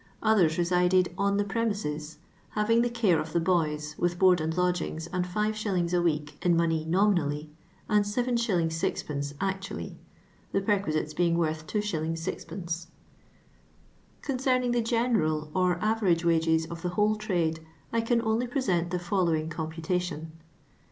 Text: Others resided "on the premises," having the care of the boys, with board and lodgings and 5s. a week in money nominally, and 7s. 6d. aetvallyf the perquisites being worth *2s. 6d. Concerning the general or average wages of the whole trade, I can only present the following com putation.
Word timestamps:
Others 0.23 0.57
resided 0.57 1.13
"on 1.15 1.37
the 1.37 1.43
premises," 1.43 2.17
having 2.57 2.81
the 2.81 2.89
care 2.89 3.19
of 3.19 3.33
the 3.33 3.39
boys, 3.39 3.93
with 3.99 4.17
board 4.17 4.41
and 4.41 4.57
lodgings 4.57 5.05
and 5.13 5.25
5s. 5.25 5.93
a 5.95 6.01
week 6.01 6.43
in 6.43 6.57
money 6.57 6.83
nominally, 6.85 7.51
and 7.87 8.03
7s. 8.03 8.39
6d. 8.39 9.37
aetvallyf 9.37 9.93
the 10.53 10.61
perquisites 10.61 11.13
being 11.13 11.37
worth 11.37 11.67
*2s. 11.67 11.91
6d. 12.13 12.87
Concerning 14.23 14.71
the 14.71 14.81
general 14.81 15.51
or 15.53 15.75
average 15.79 16.25
wages 16.25 16.65
of 16.65 16.81
the 16.81 16.89
whole 16.97 17.15
trade, 17.15 17.59
I 17.93 18.01
can 18.01 18.23
only 18.23 18.47
present 18.47 18.89
the 18.89 18.97
following 18.97 19.49
com 19.49 19.69
putation. 19.71 20.29